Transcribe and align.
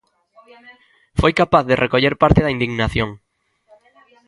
Foi 1.19 1.31
capaz 1.41 1.63
de 1.69 1.79
recoller 1.83 2.13
parte 2.23 2.43
da 2.43 2.51
'indignación'. 2.51 3.13